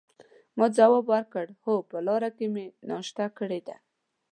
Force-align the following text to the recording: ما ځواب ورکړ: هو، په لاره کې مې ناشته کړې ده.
ما 0.57 0.65
ځواب 0.77 1.05
ورکړ: 1.13 1.45
هو، 1.63 1.75
په 1.89 1.97
لاره 2.07 2.29
کې 2.37 2.45
مې 2.53 2.65
ناشته 2.89 3.23
کړې 3.37 3.59
ده. 3.67 3.75